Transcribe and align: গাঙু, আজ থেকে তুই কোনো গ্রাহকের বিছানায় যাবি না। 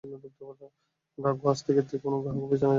গাঙু, 1.17 1.43
আজ 1.45 1.59
থেকে 1.65 1.81
তুই 1.81 1.99
কোনো 2.03 2.17
গ্রাহকের 2.17 2.43
বিছানায় 2.43 2.59
যাবি 2.59 2.63
না। 2.63 2.69